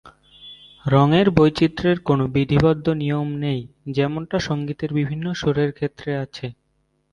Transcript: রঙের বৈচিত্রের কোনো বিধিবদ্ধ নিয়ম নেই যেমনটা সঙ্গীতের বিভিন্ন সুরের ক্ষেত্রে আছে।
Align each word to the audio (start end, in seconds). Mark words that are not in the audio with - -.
রঙের 0.85 1.27
বৈচিত্রের 1.31 1.97
কোনো 1.99 2.23
বিধিবদ্ধ 2.35 2.85
নিয়ম 3.01 3.29
নেই 3.43 3.61
যেমনটা 3.89 4.37
সঙ্গীতের 4.39 4.91
বিভিন্ন 4.93 5.25
সুরের 5.33 5.71
ক্ষেত্রে 5.71 6.11
আছে। 6.23 6.47